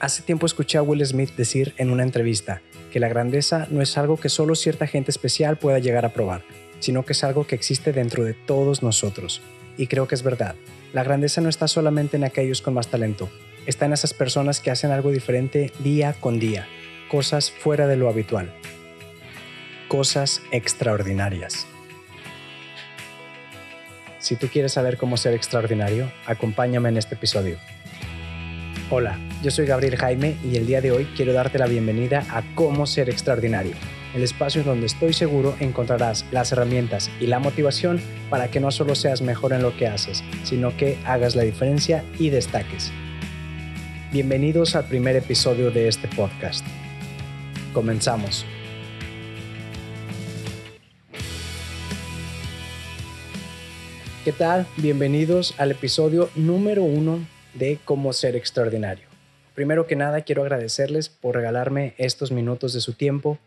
Hace 0.00 0.22
tiempo 0.22 0.46
escuché 0.46 0.78
a 0.78 0.82
Will 0.82 1.04
Smith 1.06 1.34
decir 1.36 1.74
en 1.78 1.90
una 1.90 2.02
entrevista 2.02 2.60
que 2.92 3.00
la 3.00 3.08
grandeza 3.08 3.66
no 3.70 3.80
es 3.80 3.96
algo 3.96 4.16
que 4.16 4.28
solo 4.28 4.54
cierta 4.54 4.86
gente 4.86 5.10
especial 5.10 5.56
pueda 5.56 5.78
llegar 5.78 6.04
a 6.04 6.12
probar, 6.12 6.42
sino 6.80 7.04
que 7.04 7.12
es 7.12 7.24
algo 7.24 7.46
que 7.46 7.54
existe 7.54 7.92
dentro 7.92 8.24
de 8.24 8.34
todos 8.34 8.82
nosotros. 8.82 9.40
Y 9.76 9.86
creo 9.86 10.06
que 10.06 10.14
es 10.14 10.22
verdad. 10.22 10.56
La 10.92 11.04
grandeza 11.04 11.40
no 11.40 11.48
está 11.48 11.68
solamente 11.68 12.16
en 12.16 12.24
aquellos 12.24 12.60
con 12.60 12.74
más 12.74 12.88
talento, 12.88 13.30
está 13.66 13.86
en 13.86 13.92
esas 13.92 14.14
personas 14.14 14.60
que 14.60 14.70
hacen 14.70 14.90
algo 14.90 15.10
diferente 15.10 15.72
día 15.80 16.14
con 16.20 16.38
día, 16.38 16.66
cosas 17.10 17.50
fuera 17.50 17.86
de 17.86 17.96
lo 17.96 18.08
habitual, 18.08 18.52
cosas 19.88 20.42
extraordinarias. 20.52 21.66
Si 24.18 24.36
tú 24.36 24.48
quieres 24.48 24.72
saber 24.72 24.96
cómo 24.96 25.16
ser 25.16 25.34
extraordinario, 25.34 26.10
acompáñame 26.26 26.88
en 26.88 26.96
este 26.96 27.14
episodio. 27.14 27.58
Hola, 28.96 29.18
yo 29.42 29.50
soy 29.50 29.66
Gabriel 29.66 29.96
Jaime 29.96 30.36
y 30.44 30.54
el 30.54 30.68
día 30.68 30.80
de 30.80 30.92
hoy 30.92 31.04
quiero 31.16 31.32
darte 31.32 31.58
la 31.58 31.66
bienvenida 31.66 32.24
a 32.30 32.44
Cómo 32.54 32.86
ser 32.86 33.10
extraordinario, 33.10 33.72
el 34.14 34.22
espacio 34.22 34.60
en 34.60 34.68
donde 34.68 34.86
estoy 34.86 35.12
seguro 35.12 35.56
encontrarás 35.58 36.24
las 36.30 36.52
herramientas 36.52 37.10
y 37.18 37.26
la 37.26 37.40
motivación 37.40 38.00
para 38.30 38.52
que 38.52 38.60
no 38.60 38.70
solo 38.70 38.94
seas 38.94 39.20
mejor 39.20 39.52
en 39.52 39.62
lo 39.62 39.76
que 39.76 39.88
haces, 39.88 40.22
sino 40.44 40.76
que 40.76 40.96
hagas 41.06 41.34
la 41.34 41.42
diferencia 41.42 42.04
y 42.20 42.30
destaques. 42.30 42.92
Bienvenidos 44.12 44.76
al 44.76 44.84
primer 44.84 45.16
episodio 45.16 45.72
de 45.72 45.88
este 45.88 46.06
podcast. 46.06 46.64
Comenzamos. 47.72 48.46
¿Qué 54.24 54.30
tal? 54.30 54.68
Bienvenidos 54.76 55.52
al 55.58 55.72
episodio 55.72 56.30
número 56.36 56.84
uno 56.84 57.33
de 57.54 57.78
cómo 57.84 58.12
ser 58.12 58.36
extraordinario. 58.36 59.06
Primero 59.54 59.86
que 59.86 59.96
nada, 59.96 60.22
quiero 60.22 60.42
agradecerles 60.42 61.08
por 61.08 61.36
regalarme 61.36 61.94
estos 61.96 62.32
minutos 62.32 62.72
de 62.72 62.80
su 62.80 62.94
tiempo 62.94 63.38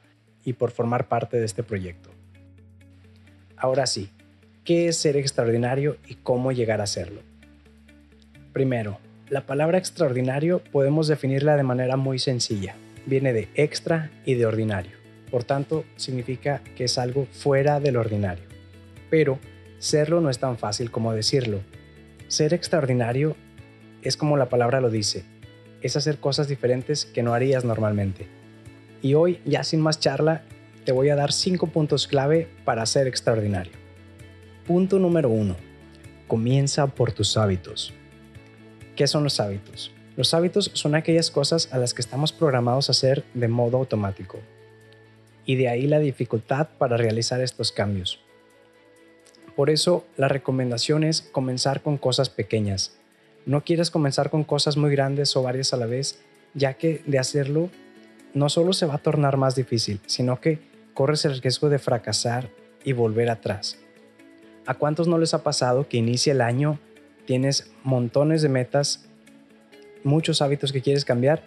y 0.43 0.53
por 0.53 0.71
formar 0.71 1.07
parte 1.07 1.37
de 1.37 1.45
este 1.45 1.63
proyecto. 1.63 2.09
Ahora 3.57 3.85
sí, 3.87 4.09
¿qué 4.63 4.87
es 4.87 4.97
ser 4.97 5.17
extraordinario 5.17 5.97
y 6.07 6.15
cómo 6.15 6.51
llegar 6.51 6.79
a 6.79 6.87
serlo? 6.87 7.21
Primero, 8.53 8.99
la 9.29 9.45
palabra 9.45 9.77
extraordinario 9.77 10.63
podemos 10.71 11.07
definirla 11.07 11.57
de 11.57 11.63
manera 11.63 11.97
muy 11.97 12.19
sencilla. 12.19 12.75
Viene 13.05 13.33
de 13.33 13.49
extra 13.55 14.09
y 14.25 14.35
de 14.35 14.45
ordinario. 14.45 14.93
Por 15.29 15.43
tanto, 15.43 15.83
significa 15.97 16.61
que 16.75 16.85
es 16.85 16.97
algo 16.97 17.27
fuera 17.31 17.81
del 17.81 17.97
ordinario. 17.97 18.45
Pero 19.09 19.39
serlo 19.79 20.21
no 20.21 20.29
es 20.29 20.39
tan 20.39 20.57
fácil 20.57 20.91
como 20.91 21.13
decirlo. 21.13 21.59
Ser 22.29 22.53
extraordinario 22.53 23.35
es 24.01 24.17
como 24.17 24.37
la 24.37 24.49
palabra 24.49 24.81
lo 24.81 24.89
dice, 24.89 25.25
es 25.81 25.95
hacer 25.95 26.19
cosas 26.19 26.47
diferentes 26.47 27.05
que 27.05 27.23
no 27.23 27.33
harías 27.33 27.65
normalmente. 27.65 28.27
Y 29.01 29.13
hoy, 29.13 29.39
ya 29.45 29.63
sin 29.63 29.79
más 29.81 29.99
charla, 29.99 30.43
te 30.85 30.91
voy 30.91 31.09
a 31.09 31.15
dar 31.15 31.31
cinco 31.31 31.67
puntos 31.67 32.07
clave 32.07 32.47
para 32.65 32.85
ser 32.85 33.07
extraordinario. 33.07 33.73
Punto 34.65 34.99
número 34.99 35.29
uno. 35.29 35.55
Comienza 36.27 36.87
por 36.87 37.11
tus 37.11 37.37
hábitos. 37.37 37.93
¿Qué 38.95 39.07
son 39.07 39.23
los 39.23 39.39
hábitos? 39.39 39.91
Los 40.15 40.33
hábitos 40.33 40.71
son 40.73 40.95
aquellas 40.95 41.29
cosas 41.29 41.71
a 41.71 41.77
las 41.77 41.93
que 41.93 42.01
estamos 42.01 42.31
programados 42.31 42.89
a 42.89 42.91
hacer 42.91 43.23
de 43.33 43.47
modo 43.47 43.77
automático. 43.77 44.39
Y 45.45 45.55
de 45.55 45.69
ahí 45.69 45.87
la 45.87 45.99
dificultad 45.99 46.69
para 46.77 46.97
realizar 46.97 47.39
estos 47.39 47.71
cambios. 47.71 48.19
Por 49.55 49.69
eso, 49.69 50.05
la 50.17 50.27
recomendación 50.27 51.03
es 51.03 51.21
comenzar 51.21 51.81
con 51.81 51.97
cosas 51.97 52.29
pequeñas, 52.29 52.97
no 53.47 53.63
quieres 53.63 53.89
comenzar 53.89 54.29
con 54.29 54.43
cosas 54.43 54.77
muy 54.77 54.91
grandes 54.91 55.35
o 55.35 55.41
varias 55.41 55.73
a 55.73 55.77
la 55.77 55.85
vez, 55.85 56.19
ya 56.53 56.73
que 56.73 57.01
de 57.07 57.17
hacerlo 57.17 57.69
no 58.33 58.49
solo 58.49 58.73
se 58.73 58.85
va 58.85 58.95
a 58.95 58.99
tornar 58.99 59.37
más 59.37 59.55
difícil, 59.55 60.01
sino 60.05 60.39
que 60.41 60.59
corres 60.93 61.23
el 61.25 61.41
riesgo 61.41 61.69
de 61.69 61.79
fracasar 61.79 62.49
y 62.83 62.91
volver 62.91 63.29
atrás. 63.29 63.79
¿A 64.65 64.73
cuántos 64.73 65.07
no 65.07 65.17
les 65.17 65.33
ha 65.33 65.43
pasado 65.43 65.87
que 65.87 65.95
inicia 65.95 66.33
el 66.33 66.41
año, 66.41 66.77
tienes 67.25 67.71
montones 67.83 68.41
de 68.41 68.49
metas, 68.49 69.05
muchos 70.03 70.41
hábitos 70.41 70.73
que 70.73 70.81
quieres 70.81 71.05
cambiar 71.05 71.41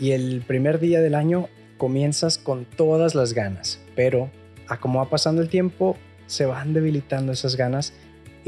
y 0.00 0.10
el 0.10 0.42
primer 0.44 0.80
día 0.80 1.00
del 1.00 1.14
año 1.14 1.48
comienzas 1.76 2.36
con 2.36 2.64
todas 2.64 3.14
las 3.14 3.32
ganas, 3.32 3.78
pero 3.94 4.28
a 4.66 4.80
como 4.80 4.98
va 4.98 5.08
pasando 5.08 5.40
el 5.40 5.48
tiempo 5.48 5.96
se 6.26 6.46
van 6.46 6.74
debilitando 6.74 7.30
esas 7.30 7.54
ganas 7.54 7.92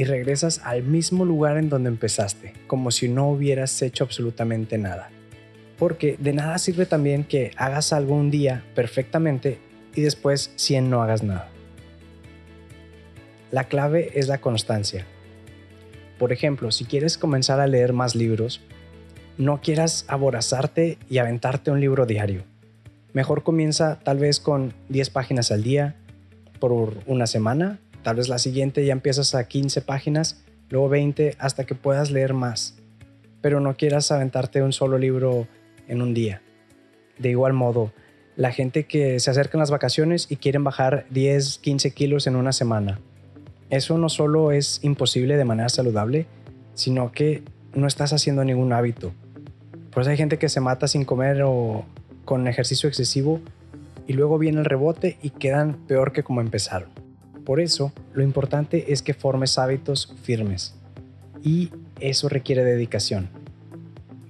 y 0.00 0.04
regresas 0.04 0.62
al 0.64 0.82
mismo 0.82 1.26
lugar 1.26 1.58
en 1.58 1.68
donde 1.68 1.90
empezaste, 1.90 2.54
como 2.66 2.90
si 2.90 3.06
no 3.10 3.28
hubieras 3.28 3.82
hecho 3.82 4.02
absolutamente 4.02 4.78
nada. 4.78 5.10
Porque 5.76 6.16
de 6.18 6.32
nada 6.32 6.56
sirve 6.56 6.86
también 6.86 7.22
que 7.22 7.50
hagas 7.58 7.92
algo 7.92 8.14
un 8.14 8.30
día 8.30 8.64
perfectamente 8.74 9.58
y 9.94 10.00
después 10.00 10.54
100 10.56 10.88
no 10.88 11.02
hagas 11.02 11.22
nada. 11.22 11.50
La 13.50 13.64
clave 13.64 14.12
es 14.14 14.26
la 14.26 14.40
constancia. 14.40 15.04
Por 16.18 16.32
ejemplo, 16.32 16.70
si 16.70 16.86
quieres 16.86 17.18
comenzar 17.18 17.60
a 17.60 17.66
leer 17.66 17.92
más 17.92 18.14
libros, 18.14 18.62
no 19.36 19.60
quieras 19.60 20.06
aborazarte 20.08 20.96
y 21.10 21.18
aventarte 21.18 21.72
un 21.72 21.80
libro 21.82 22.06
diario. 22.06 22.44
Mejor 23.12 23.42
comienza 23.42 23.98
tal 24.02 24.16
vez 24.16 24.40
con 24.40 24.72
10 24.88 25.10
páginas 25.10 25.52
al 25.52 25.62
día 25.62 25.94
por 26.58 26.94
una 27.04 27.26
semana 27.26 27.80
Tal 28.02 28.16
vez 28.16 28.28
la 28.28 28.38
siguiente 28.38 28.84
ya 28.84 28.92
empiezas 28.92 29.34
a 29.34 29.46
15 29.46 29.82
páginas, 29.82 30.42
luego 30.68 30.88
20 30.88 31.36
hasta 31.38 31.64
que 31.64 31.74
puedas 31.74 32.10
leer 32.10 32.34
más. 32.34 32.76
Pero 33.42 33.60
no 33.60 33.76
quieras 33.76 34.10
aventarte 34.10 34.62
un 34.62 34.72
solo 34.72 34.98
libro 34.98 35.46
en 35.88 36.02
un 36.02 36.14
día. 36.14 36.42
De 37.18 37.30
igual 37.30 37.52
modo, 37.52 37.92
la 38.36 38.52
gente 38.52 38.84
que 38.84 39.20
se 39.20 39.30
acerca 39.30 39.58
en 39.58 39.60
las 39.60 39.70
vacaciones 39.70 40.26
y 40.30 40.36
quieren 40.36 40.64
bajar 40.64 41.04
10, 41.10 41.58
15 41.58 41.90
kilos 41.92 42.26
en 42.26 42.36
una 42.36 42.52
semana. 42.52 43.00
Eso 43.68 43.98
no 43.98 44.08
solo 44.08 44.50
es 44.52 44.80
imposible 44.82 45.36
de 45.36 45.44
manera 45.44 45.68
saludable, 45.68 46.26
sino 46.74 47.12
que 47.12 47.42
no 47.74 47.86
estás 47.86 48.12
haciendo 48.12 48.44
ningún 48.44 48.72
hábito. 48.72 49.12
Por 49.90 50.02
eso 50.02 50.10
hay 50.10 50.16
gente 50.16 50.38
que 50.38 50.48
se 50.48 50.60
mata 50.60 50.88
sin 50.88 51.04
comer 51.04 51.42
o 51.44 51.84
con 52.24 52.48
ejercicio 52.48 52.88
excesivo 52.88 53.40
y 54.06 54.14
luego 54.14 54.38
viene 54.38 54.60
el 54.60 54.64
rebote 54.64 55.18
y 55.22 55.30
quedan 55.30 55.74
peor 55.86 56.12
que 56.12 56.22
como 56.22 56.40
empezaron. 56.40 56.99
Por 57.44 57.60
eso, 57.60 57.92
lo 58.12 58.22
importante 58.22 58.92
es 58.92 59.02
que 59.02 59.14
formes 59.14 59.58
hábitos 59.58 60.14
firmes. 60.22 60.74
Y 61.42 61.70
eso 62.00 62.28
requiere 62.28 62.64
dedicación, 62.64 63.28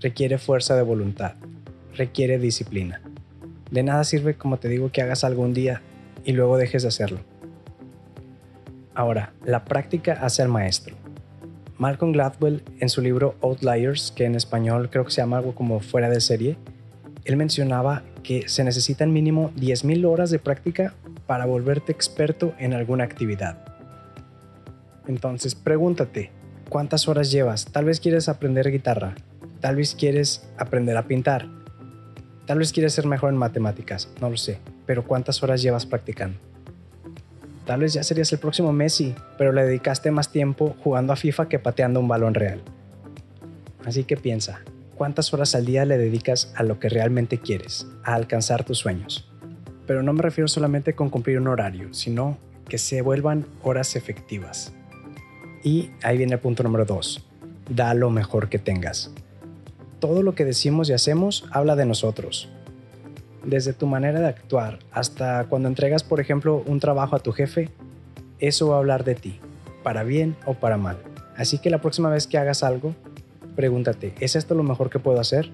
requiere 0.01 0.39
fuerza 0.39 0.77
de 0.77 0.83
voluntad, 0.83 1.35
requiere 1.95 2.39
disciplina. 2.39 3.01
De 3.71 3.83
nada 3.83 4.05
sirve, 4.05 4.35
como 4.35 4.59
te 4.59 4.69
digo, 4.69 4.91
que 4.91 5.03
hagas 5.03 5.25
algún 5.25 5.55
día 5.55 5.83
y 6.25 6.33
luego 6.33 6.57
dejes 6.57 6.83
de 6.83 6.89
hacerlo. 6.89 7.21
Ahora, 8.95 9.33
la 9.45 9.65
práctica 9.65 10.19
hace 10.21 10.43
al 10.43 10.49
maestro. 10.49 10.97
Malcolm 11.79 12.13
Gladwell, 12.13 12.63
en 12.81 12.89
su 12.89 13.01
libro 13.01 13.37
Outliers, 13.41 14.13
que 14.15 14.25
en 14.25 14.35
español 14.35 14.91
creo 14.91 15.05
que 15.05 15.13
se 15.13 15.23
llama 15.23 15.39
algo 15.39 15.55
como 15.55 15.81
fuera 15.81 16.11
de 16.11 16.21
serie, 16.21 16.59
él 17.25 17.37
mencionaba 17.37 18.03
que 18.23 18.49
se 18.49 18.65
necesitan 18.65 19.13
mínimo 19.13 19.51
10.000 19.57 20.05
horas 20.07 20.31
de 20.31 20.39
práctica 20.39 20.95
para 21.31 21.47
volverte 21.47 21.93
experto 21.93 22.55
en 22.59 22.73
alguna 22.73 23.05
actividad. 23.05 23.57
Entonces 25.07 25.55
pregúntate, 25.55 26.33
¿cuántas 26.69 27.07
horas 27.07 27.31
llevas? 27.31 27.67
Tal 27.67 27.85
vez 27.85 28.01
quieres 28.01 28.29
aprender 28.29 28.69
guitarra, 28.73 29.15
tal 29.61 29.77
vez 29.77 29.95
quieres 29.95 30.51
aprender 30.59 30.97
a 30.97 31.07
pintar, 31.07 31.47
tal 32.47 32.59
vez 32.59 32.73
quieres 32.73 32.95
ser 32.95 33.07
mejor 33.07 33.31
en 33.31 33.37
matemáticas, 33.37 34.09
no 34.21 34.29
lo 34.29 34.37
sé, 34.37 34.59
pero 34.87 35.05
¿cuántas 35.07 35.41
horas 35.45 35.63
llevas 35.63 35.87
practicando? 35.87 36.37
Tal 37.65 37.79
vez 37.79 37.93
ya 37.93 38.03
serías 38.03 38.33
el 38.33 38.41
próximo 38.41 38.73
Messi, 38.73 39.15
pero 39.39 39.53
le 39.53 39.63
dedicaste 39.63 40.11
más 40.11 40.33
tiempo 40.33 40.75
jugando 40.83 41.13
a 41.13 41.17
FIFA 41.17 41.49
que 41.49 41.61
pateando 41.61 42.01
un 42.01 42.09
balón 42.09 42.35
real. 42.35 42.61
Así 43.85 44.03
que 44.03 44.17
piensa, 44.17 44.63
¿cuántas 44.97 45.33
horas 45.33 45.55
al 45.55 45.65
día 45.65 45.85
le 45.85 45.97
dedicas 45.97 46.53
a 46.57 46.65
lo 46.65 46.81
que 46.81 46.89
realmente 46.89 47.39
quieres, 47.39 47.87
a 48.03 48.15
alcanzar 48.15 48.65
tus 48.65 48.79
sueños? 48.79 49.30
Pero 49.91 50.05
no 50.05 50.13
me 50.13 50.23
refiero 50.23 50.47
solamente 50.47 50.95
con 50.95 51.11
cumplir 51.11 51.41
un 51.41 51.49
horario, 51.49 51.93
sino 51.93 52.39
que 52.69 52.79
se 52.79 53.03
vuelvan 53.03 53.45
horas 53.65 53.97
efectivas. 53.97 54.73
Y 55.65 55.91
ahí 56.05 56.17
viene 56.17 56.35
el 56.35 56.39
punto 56.39 56.63
número 56.63 56.85
dos, 56.85 57.27
da 57.69 57.93
lo 57.95 58.09
mejor 58.09 58.49
que 58.49 58.61
tengas. 58.61 59.11
Todo 59.99 60.23
lo 60.23 60.37
que 60.37 60.45
decimos 60.45 60.89
y 60.89 60.93
hacemos 60.93 61.45
habla 61.51 61.75
de 61.75 61.87
nosotros. 61.87 62.49
Desde 63.45 63.73
tu 63.73 63.89
manera 63.89 64.21
de 64.21 64.29
actuar 64.29 64.79
hasta 64.93 65.47
cuando 65.47 65.67
entregas, 65.67 66.05
por 66.05 66.21
ejemplo, 66.21 66.63
un 66.67 66.79
trabajo 66.79 67.17
a 67.17 67.19
tu 67.19 67.33
jefe, 67.33 67.69
eso 68.39 68.69
va 68.69 68.77
a 68.77 68.79
hablar 68.79 69.03
de 69.03 69.17
ti, 69.17 69.41
para 69.83 70.05
bien 70.05 70.37
o 70.47 70.55
para 70.55 70.77
mal. 70.77 70.99
Así 71.37 71.59
que 71.59 71.69
la 71.69 71.81
próxima 71.81 72.11
vez 72.11 72.29
que 72.29 72.39
hagas 72.39 72.63
algo, 72.63 72.95
pregúntate, 73.57 74.15
¿es 74.21 74.37
esto 74.37 74.55
lo 74.55 74.63
mejor 74.63 74.89
que 74.89 75.01
puedo 75.01 75.19
hacer? 75.19 75.51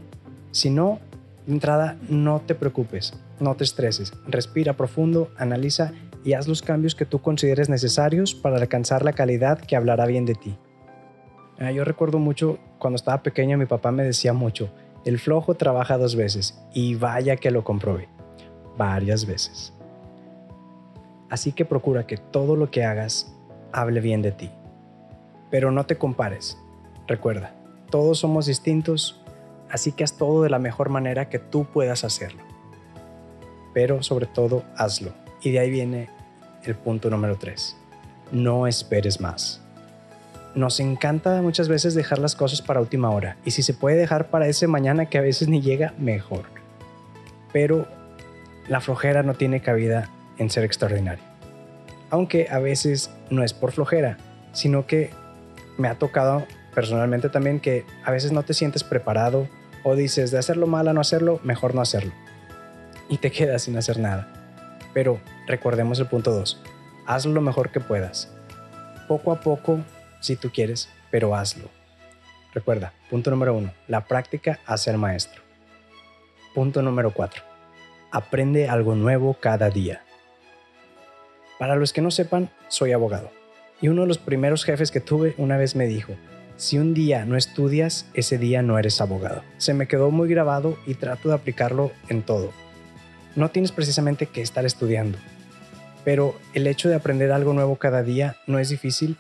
Si 0.51 0.69
no, 0.69 1.01
de 1.47 1.53
entrada, 1.53 1.97
no 2.09 2.41
te 2.41 2.55
preocupes, 2.55 3.15
no 3.41 3.55
te 3.55 3.65
estreses, 3.65 4.13
respira 4.27 4.75
profundo, 4.75 5.31
analiza 5.37 5.93
y 6.25 6.33
haz 6.33 6.49
los 6.49 6.63
cambios 6.63 6.95
que 6.95 7.07
tú 7.07 7.21
consideres 7.21 7.69
necesarios 7.69 8.35
para 8.35 8.57
alcanzar 8.57 9.05
la 9.05 9.13
calidad 9.13 9.61
que 9.61 9.77
hablará 9.77 10.07
bien 10.07 10.27
de 10.27 10.35
ti. 10.35 10.59
Ah, 11.59 11.71
yo 11.71 11.85
recuerdo 11.85 12.19
mucho 12.19 12.59
cuando 12.79 12.97
estaba 12.97 13.23
pequeño 13.23 13.57
mi 13.57 13.67
papá 13.67 13.91
me 13.91 14.05
decía 14.05 14.33
mucho, 14.33 14.71
El 15.05 15.21
flojo 15.21 15.55
trabaja 15.55 15.99
dos 15.99 16.17
veces 16.17 16.61
y 16.75 16.97
vaya 16.97 17.37
que 17.37 17.53
lo 17.53 17.63
comprobé. 17.63 18.09
Varias 18.77 19.25
veces. 19.25 19.73
Así 21.31 21.53
que 21.53 21.65
procura 21.65 22.07
que 22.07 22.17
todo 22.17 22.57
lo 22.57 22.71
que 22.71 22.85
hagas 22.85 23.33
hable 23.73 24.01
bien 24.01 24.21
de 24.21 24.33
ti. 24.33 24.51
Pero 25.51 25.71
no 25.71 25.87
te 25.87 25.97
compares. 25.97 26.59
Recuerda, 27.07 27.55
todos 27.89 28.19
somos 28.19 28.47
distintos, 28.47 29.23
así 29.71 29.93
que 29.93 30.05
haz 30.05 30.17
todo 30.17 30.43
de 30.43 30.51
la 30.51 30.59
mejor 30.59 30.89
manera 30.89 31.29
que 31.29 31.39
tú 31.39 31.65
puedas 31.65 32.05
hacerlo. 32.05 32.43
Pero 33.75 34.03
sobre 34.03 34.27
todo, 34.27 34.65
hazlo. 34.77 35.13
Y 35.43 35.51
de 35.51 35.59
ahí 35.59 35.71
viene 35.71 36.09
el 36.65 36.75
punto 36.75 37.11
número 37.11 37.37
3. 37.37 37.77
No 38.33 38.67
esperes 38.67 39.21
más. 39.21 39.61
Nos 40.55 40.81
encanta 40.81 41.43
muchas 41.43 41.69
veces 41.69 41.95
dejar 41.95 42.19
las 42.19 42.35
cosas 42.35 42.63
para 42.63 42.81
última 42.81 43.11
hora. 43.11 43.37
Y 43.45 43.51
si 43.51 43.63
se 43.63 43.75
puede 43.75 43.97
dejar 43.97 44.31
para 44.31 44.49
ese 44.49 44.67
mañana 44.67 45.07
que 45.07 45.19
a 45.19 45.21
veces 45.21 45.49
ni 45.49 45.61
llega, 45.61 45.93
mejor. 45.99 46.45
Pero 47.53 47.87
la 48.69 48.81
flojera 48.81 49.23
no 49.23 49.35
tiene 49.35 49.61
cabida 49.61 50.09
en 50.39 50.51
ser 50.51 50.65
extraordinario. 50.65 51.23
Aunque 52.11 52.49
a 52.51 52.59
veces 52.59 53.11
no 53.31 53.45
es 53.45 53.53
por 53.53 53.73
flojera, 53.73 54.17
sino 54.53 54.87
que 54.87 55.11
me 55.77 55.89
ha 55.89 55.97
tocado 55.97 56.47
personalmente 56.77 57.31
también 57.31 57.59
que 57.59 57.87
a 58.05 58.11
veces 58.11 58.33
no 58.33 58.43
te 58.43 58.53
sientes 58.53 58.85
preparado 58.85 59.49
o 59.83 59.97
dices 59.97 60.31
de 60.31 60.37
hacerlo 60.37 60.67
mal 60.67 60.87
a 60.89 60.93
no 60.93 61.01
hacerlo, 61.01 61.41
mejor 61.43 61.75
no 61.75 61.81
hacerlo. 61.81 62.13
Y 63.09 63.17
te 63.17 63.33
quedas 63.33 63.63
sin 63.63 63.79
hacer 63.79 63.99
nada. 63.99 64.29
Pero 64.93 65.19
recordemos 65.47 65.99
el 66.01 66.07
punto 66.07 66.33
2. 66.33 66.63
Hazlo 67.07 67.33
lo 67.33 67.41
mejor 67.41 67.71
que 67.71 67.81
puedas. 67.81 68.31
Poco 69.09 69.33
a 69.33 69.41
poco, 69.41 69.81
si 70.21 70.37
tú 70.37 70.51
quieres, 70.53 70.91
pero 71.11 71.35
hazlo. 71.35 71.71
Recuerda, 72.53 72.93
punto 73.09 73.31
número 73.31 73.55
1. 73.55 73.73
La 73.89 74.05
práctica 74.05 74.61
hace 74.67 74.91
al 74.91 74.99
maestro. 74.99 75.41
Punto 76.55 76.83
número 76.83 77.11
4. 77.11 77.43
Aprende 78.11 78.69
algo 78.69 78.95
nuevo 78.95 79.33
cada 79.41 79.71
día. 79.71 80.03
Para 81.59 81.75
los 81.75 81.95
que 81.95 82.03
no 82.03 82.11
sepan, 82.11 82.51
soy 82.69 82.93
abogado. 82.93 83.31
Y 83.81 83.89
uno 83.89 84.03
de 84.03 84.09
los 84.09 84.19
primeros 84.19 84.65
jefes 84.65 84.91
que 84.91 85.01
tuve 85.01 85.35
una 85.39 85.57
vez 85.57 85.75
me 85.75 85.87
dijo, 85.87 86.17
si 86.57 86.79
un 86.79 86.95
día 86.95 87.25
no 87.27 87.37
estudias, 87.37 88.07
ese 88.15 88.39
día 88.39 88.63
no 88.63 88.79
eres 88.79 89.01
abogado. 89.01 89.43
Se 89.59 89.75
me 89.75 89.87
quedó 89.87 90.11
muy 90.11 90.29
grabado 90.29 90.79
y 90.87 90.95
trato 90.95 91.29
de 91.29 91.35
aplicarlo 91.35 91.93
en 92.09 92.23
todo. 92.23 92.53
No 93.35 93.51
tienes 93.51 93.73
precisamente 93.73 94.27
que 94.27 94.41
estar 94.41 94.65
estudiando, 94.65 95.19
pero 96.05 96.35
el 96.55 96.67
hecho 96.67 96.89
de 96.89 96.95
aprender 96.95 97.33
algo 97.33 97.53
nuevo 97.53 97.77
cada 97.77 98.03
día 98.03 98.37
no 98.47 98.59
es 98.59 98.71
difícil 98.71 99.19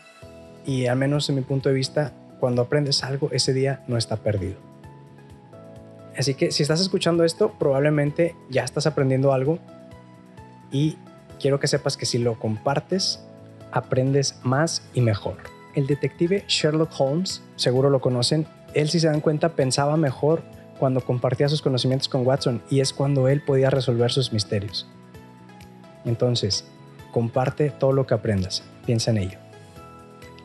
y 0.64 0.86
al 0.86 0.96
menos 0.96 1.28
en 1.28 1.34
mi 1.34 1.42
punto 1.42 1.68
de 1.68 1.74
vista, 1.74 2.12
cuando 2.40 2.62
aprendes 2.62 3.04
algo, 3.04 3.28
ese 3.32 3.52
día 3.52 3.84
no 3.86 3.96
está 3.98 4.16
perdido. 4.16 4.56
Así 6.16 6.34
que 6.34 6.50
si 6.50 6.62
estás 6.62 6.80
escuchando 6.80 7.24
esto, 7.24 7.52
probablemente 7.58 8.34
ya 8.48 8.64
estás 8.64 8.86
aprendiendo 8.86 9.32
algo 9.32 9.58
y 10.72 10.96
quiero 11.38 11.60
que 11.60 11.68
sepas 11.68 11.96
que 11.96 12.06
si 12.06 12.18
lo 12.18 12.38
compartes, 12.38 13.22
aprendes 13.70 14.40
más 14.42 14.88
y 14.94 15.02
mejor. 15.02 15.55
El 15.76 15.86
detective 15.86 16.42
Sherlock 16.48 16.90
Holmes, 16.98 17.42
seguro 17.54 17.90
lo 17.90 18.00
conocen, 18.00 18.46
él 18.72 18.88
si 18.88 18.98
se 18.98 19.08
dan 19.08 19.20
cuenta 19.20 19.50
pensaba 19.50 19.98
mejor 19.98 20.42
cuando 20.78 21.02
compartía 21.02 21.50
sus 21.50 21.60
conocimientos 21.60 22.08
con 22.08 22.26
Watson 22.26 22.62
y 22.70 22.80
es 22.80 22.94
cuando 22.94 23.28
él 23.28 23.42
podía 23.42 23.68
resolver 23.68 24.10
sus 24.10 24.32
misterios. 24.32 24.88
Entonces, 26.06 26.64
comparte 27.12 27.68
todo 27.68 27.92
lo 27.92 28.06
que 28.06 28.14
aprendas, 28.14 28.62
piensa 28.86 29.10
en 29.10 29.18
ello. 29.18 29.38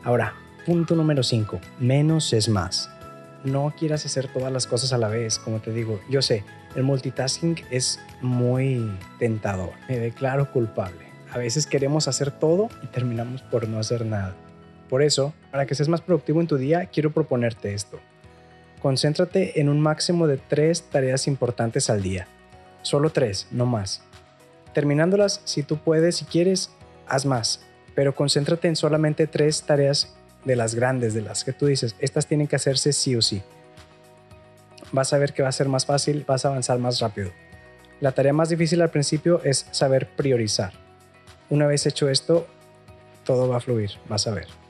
Ahora, 0.04 0.34
punto 0.66 0.94
número 0.94 1.22
5, 1.22 1.58
menos 1.80 2.34
es 2.34 2.50
más. 2.50 2.90
No 3.42 3.72
quieras 3.78 4.04
hacer 4.04 4.28
todas 4.28 4.52
las 4.52 4.66
cosas 4.66 4.92
a 4.92 4.98
la 4.98 5.08
vez, 5.08 5.38
como 5.38 5.60
te 5.60 5.72
digo, 5.72 5.98
yo 6.10 6.20
sé, 6.20 6.44
el 6.76 6.82
multitasking 6.82 7.56
es 7.70 7.98
muy 8.20 8.86
tentador, 9.18 9.70
me 9.88 9.98
declaro 9.98 10.52
culpable. 10.52 11.06
A 11.32 11.38
veces 11.38 11.66
queremos 11.66 12.06
hacer 12.06 12.30
todo 12.32 12.68
y 12.82 12.88
terminamos 12.88 13.40
por 13.40 13.66
no 13.66 13.78
hacer 13.78 14.04
nada. 14.04 14.34
Por 14.92 15.02
eso, 15.02 15.32
para 15.50 15.64
que 15.64 15.74
seas 15.74 15.88
más 15.88 16.02
productivo 16.02 16.42
en 16.42 16.46
tu 16.46 16.58
día, 16.58 16.84
quiero 16.84 17.12
proponerte 17.12 17.72
esto. 17.72 17.98
Concéntrate 18.82 19.58
en 19.58 19.70
un 19.70 19.80
máximo 19.80 20.26
de 20.26 20.36
tres 20.36 20.82
tareas 20.82 21.26
importantes 21.26 21.88
al 21.88 22.02
día. 22.02 22.26
Solo 22.82 23.08
tres, 23.08 23.46
no 23.50 23.64
más. 23.64 24.02
Terminándolas, 24.74 25.40
si 25.44 25.62
tú 25.62 25.78
puedes, 25.78 26.16
si 26.16 26.26
quieres, 26.26 26.68
haz 27.06 27.24
más. 27.24 27.64
Pero 27.94 28.14
concéntrate 28.14 28.68
en 28.68 28.76
solamente 28.76 29.26
tres 29.26 29.62
tareas 29.62 30.14
de 30.44 30.56
las 30.56 30.74
grandes, 30.74 31.14
de 31.14 31.22
las 31.22 31.42
que 31.42 31.54
tú 31.54 31.64
dices, 31.64 31.96
estas 31.98 32.26
tienen 32.26 32.46
que 32.46 32.56
hacerse 32.56 32.92
sí 32.92 33.16
o 33.16 33.22
sí 33.22 33.42
vas 34.92 35.14
a 35.14 35.18
ver 35.18 35.32
que 35.32 35.42
va 35.42 35.48
a 35.48 35.52
ser 35.52 35.70
más 35.70 35.86
fácil, 35.86 36.22
vas 36.28 36.44
a 36.44 36.48
avanzar 36.48 36.78
más 36.78 37.00
rápido. 37.00 37.30
La 38.00 38.12
tarea 38.12 38.34
más 38.34 38.50
difícil 38.50 38.82
al 38.82 38.90
principio 38.90 39.40
es 39.42 39.66
saber 39.70 40.10
priorizar. 40.16 40.74
Una 41.48 41.66
vez 41.66 41.86
hecho 41.86 42.10
esto, 42.10 42.46
todo 43.24 43.48
va 43.48 43.56
a 43.56 43.60
fluir, 43.60 43.92
vas 44.06 44.26
a 44.26 44.32
ver. 44.32 44.61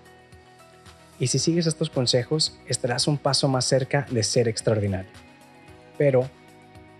Y 1.23 1.29
si 1.29 1.39
sigues 1.39 1.69
estos 1.69 1.89
consejos, 1.89 2.59
estarás 2.67 3.07
un 3.07 3.17
paso 3.17 3.47
más 3.47 3.65
cerca 3.65 4.09
de 4.11 4.25
ser 4.25 4.49
extraordinario. 4.49 5.13
Pero 5.97 6.29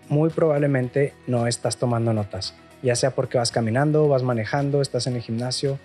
muy 0.07 0.29
probablemente 0.29 1.13
no 1.27 1.45
estás 1.45 1.75
tomando 1.75 2.13
notas, 2.13 2.53
ya 2.81 2.95
sea 2.95 3.13
porque 3.13 3.37
vas 3.37 3.51
caminando, 3.51 4.07
vas 4.07 4.23
manejando, 4.23 4.81
estás 4.81 5.07
en 5.07 5.17
el 5.17 5.21
gimnasio 5.21 5.77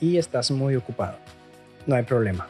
y 0.00 0.16
estás 0.16 0.50
muy 0.50 0.74
ocupado. 0.74 1.16
No 1.86 1.94
hay 1.94 2.02
problema. 2.02 2.48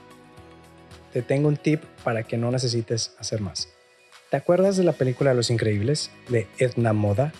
Te 1.13 1.21
tengo 1.21 1.49
un 1.49 1.59
tip 1.59 1.85
para 2.03 2.23
que 2.23 2.39
no 2.39 2.51
necesites 2.51 3.15
hacer 3.19 3.43
más. 3.43 3.69
¿Te 4.31 4.39
acuerdas 4.39 4.79
de 4.79 4.85
la 4.85 4.93
película 4.93 5.35
Los 5.35 5.51
Increíbles 5.51 6.11
de 6.31 6.47
Edna 6.57 6.95
Moda? 6.95 7.35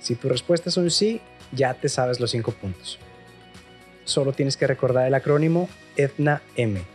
Si 0.00 0.14
tu 0.14 0.30
respuesta 0.30 0.70
es 0.70 0.78
un 0.78 0.90
sí, 0.90 1.20
ya 1.52 1.74
te 1.74 1.90
sabes 1.90 2.20
los 2.20 2.30
cinco 2.30 2.52
puntos. 2.52 2.98
Solo 4.04 4.32
tienes 4.32 4.56
que 4.56 4.66
recordar 4.66 5.06
el 5.06 5.12
acrónimo 5.12 5.68
Edna 5.98 6.40
M. 6.56 6.91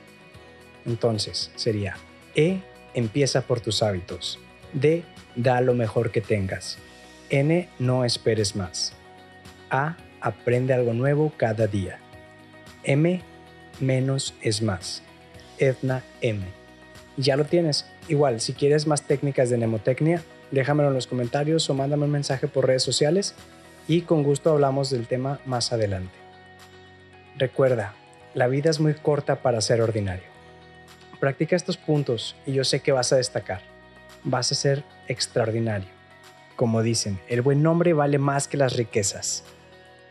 Entonces 0.88 1.52
sería 1.56 1.96
E, 2.34 2.62
empieza 2.96 3.42
por 3.42 3.60
tus 3.60 3.84
hábitos. 3.84 4.40
D, 4.74 5.04
da 5.36 5.62
lo 5.62 5.76
mejor 5.76 6.12
que 6.12 6.22
tengas. 6.22 6.80
N, 7.30 7.70
no 7.78 8.06
esperes 8.06 8.56
más. 8.56 8.94
A, 9.70 9.98
aprende 10.22 10.74
algo 10.74 10.94
nuevo 10.94 11.32
cada 11.38 11.68
día. 11.68 12.00
M, 12.84 13.22
menos 13.80 14.34
es 14.42 14.64
más. 14.64 15.04
Edna 15.60 16.04
M. 16.22 16.44
Ya 17.18 17.36
lo 17.36 17.46
tienes 17.46 17.86
Igual, 18.08 18.40
si 18.40 18.54
quieres 18.54 18.88
más 18.88 19.02
técnicas 19.02 19.50
de 19.50 19.58
mnemotecnia, 19.58 20.22
déjamelo 20.52 20.90
en 20.90 20.96
los 20.96 21.08
comentarios 21.08 21.70
o 21.70 21.74
mándame 21.74 22.06
un 22.06 22.12
mensaje 22.12 22.48
por 22.48 22.66
redes 22.66 22.84
sociales 22.84 23.36
y 23.88 24.02
con 24.02 24.24
gusto 24.24 24.52
hablamos 24.52 24.90
del 24.90 25.08
tema 25.08 25.40
más 25.46 25.74
adelante. 25.74 26.14
Recuerda, 27.38 27.96
la 28.34 28.48
vida 28.48 28.70
es 28.70 28.80
muy 28.80 28.94
corta 28.94 29.42
para 29.42 29.60
ser 29.60 29.82
ordinario. 29.82 30.37
Practica 31.20 31.56
estos 31.56 31.78
puntos 31.78 32.36
y 32.46 32.54
yo 32.54 32.64
sé 32.64 32.82
que 32.82 32.92
vas 32.92 33.12
a 33.12 33.18
destacar. 33.18 33.62
Vas 34.24 34.52
a 34.52 34.56
ser 34.56 34.84
extraordinario. 35.08 35.90
Como 36.56 36.82
dicen, 36.82 37.20
el 37.28 37.42
buen 37.42 37.62
nombre 37.62 37.94
vale 37.94 38.18
más 38.18 38.48
que 38.48 38.58
las 38.58 38.76
riquezas. 38.76 39.44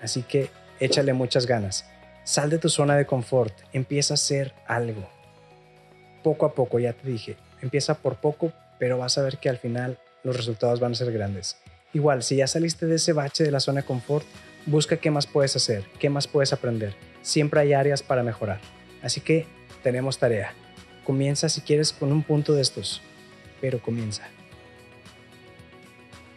Así 0.03 0.23
que 0.23 0.51
échale 0.81 1.13
muchas 1.13 1.47
ganas. 1.47 1.87
Sal 2.25 2.51
de 2.51 2.59
tu 2.59 2.69
zona 2.69 2.97
de 2.97 3.07
confort, 3.07 3.55
empieza 3.73 4.15
a 4.15 4.17
hacer 4.17 4.53
algo. 4.67 5.09
Poco 6.23 6.47
a 6.47 6.55
poco, 6.55 6.79
ya 6.79 6.93
te 6.93 7.09
dije, 7.09 7.37
Empieza 7.63 7.95
por 7.95 8.17
poco, 8.17 8.53
pero 8.79 8.99
vas 8.99 9.19
a 9.19 9.23
ver 9.23 9.39
que 9.39 9.49
al 9.49 9.59
final 9.59 9.99
los 10.23 10.37
resultados 10.37 10.81
van 10.81 10.93
a 10.93 10.95
ser 10.95 11.13
grandes. 11.13 11.57
Igual, 11.93 12.23
si 12.23 12.37
ya 12.37 12.47
saliste 12.47 12.87
de 12.87 12.97
ese 12.97 13.13
bache 13.13 13.45
de 13.45 13.51
la 13.51 13.61
zona 13.61 13.81
de 13.81 13.87
confort, 13.87 14.27
busca 14.67 14.99
qué 14.99 15.11
más 15.11 15.27
puedes 15.27 15.57
hacer, 15.57 15.85
qué 15.99 16.11
más 16.11 16.29
puedes 16.29 16.53
aprender. 16.53 16.95
Siempre 17.23 17.61
hay 17.61 17.73
áreas 17.73 18.03
para 18.03 18.23
mejorar. 18.23 18.61
Así 19.03 19.21
que 19.21 19.47
tenemos 19.83 20.19
tarea. 20.19 20.53
Comienza 21.07 21.49
si 21.49 21.61
quieres 21.61 21.93
con 21.93 22.11
un 22.11 22.25
punto 22.25 22.53
de 22.53 22.63
estos, 22.63 23.01
pero 23.61 23.81
comienza. 23.81 24.25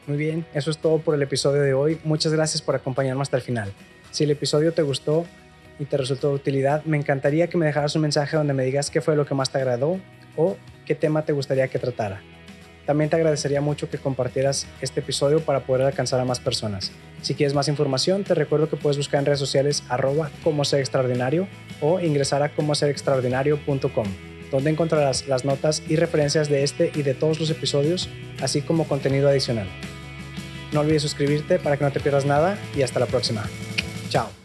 Muy 0.05 0.15
bien, 0.15 0.45
eso 0.53 0.69
es 0.69 0.77
todo 0.77 0.99
por 0.99 1.15
el 1.15 1.21
episodio 1.23 1.63
de 1.63 1.73
hoy. 1.73 1.99
Muchas 2.03 2.31
gracias 2.33 2.61
por 2.61 2.75
acompañarme 2.75 3.21
hasta 3.23 3.37
el 3.37 3.43
final. 3.43 3.73
Si 4.11 4.25
el 4.25 4.31
episodio 4.31 4.71
te 4.71 4.83
gustó 4.83 5.25
y 5.79 5.85
te 5.85 5.97
resultó 5.97 6.29
de 6.29 6.35
utilidad, 6.35 6.83
me 6.85 6.97
encantaría 6.97 7.47
que 7.47 7.57
me 7.57 7.65
dejaras 7.65 7.95
un 7.95 8.03
mensaje 8.03 8.37
donde 8.37 8.53
me 8.53 8.63
digas 8.63 8.91
qué 8.91 9.01
fue 9.01 9.15
lo 9.15 9.25
que 9.25 9.33
más 9.33 9.51
te 9.51 9.57
agradó 9.57 9.99
o 10.35 10.55
qué 10.85 10.93
tema 10.93 11.25
te 11.25 11.33
gustaría 11.33 11.67
que 11.67 11.79
tratara. 11.79 12.21
También 12.85 13.09
te 13.09 13.15
agradecería 13.15 13.61
mucho 13.61 13.89
que 13.89 13.97
compartieras 13.97 14.67
este 14.81 14.99
episodio 14.99 15.41
para 15.41 15.61
poder 15.61 15.85
alcanzar 15.85 16.19
a 16.19 16.25
más 16.25 16.39
personas. 16.39 16.91
Si 17.21 17.35
quieres 17.35 17.53
más 17.53 17.67
información, 17.67 18.23
te 18.23 18.33
recuerdo 18.33 18.69
que 18.69 18.77
puedes 18.77 18.97
buscar 18.97 19.19
en 19.19 19.25
redes 19.27 19.39
sociales 19.39 19.83
arroba 19.89 20.31
como 20.43 20.65
ser 20.65 20.79
extraordinario 20.79 21.47
o 21.81 21.99
ingresar 21.99 22.41
a 22.41 22.49
como 22.49 22.73
ser 22.73 22.89
extraordinario.com, 22.89 24.07
donde 24.51 24.69
encontrarás 24.69 25.27
las 25.27 25.45
notas 25.45 25.83
y 25.87 25.95
referencias 25.95 26.49
de 26.49 26.63
este 26.63 26.91
y 26.95 27.03
de 27.03 27.13
todos 27.13 27.39
los 27.39 27.49
episodios, 27.49 28.09
así 28.41 28.61
como 28.61 28.87
contenido 28.87 29.29
adicional. 29.29 29.67
No 30.71 30.81
olvides 30.81 31.01
suscribirte 31.01 31.59
para 31.59 31.77
que 31.77 31.83
no 31.83 31.91
te 31.91 31.99
pierdas 31.99 32.25
nada 32.25 32.57
y 32.75 32.83
hasta 32.83 32.99
la 32.99 33.07
próxima. 33.07 33.43
Chao. 34.09 34.38